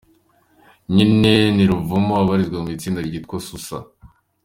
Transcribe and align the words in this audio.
Nyina 0.95 1.33
ni 1.55 1.63
Ruvumu, 1.69 2.11
abarizwa 2.21 2.57
mu 2.63 2.69
itsinda 2.75 2.99
ryitwa 3.07 3.37
Susa. 3.47 3.77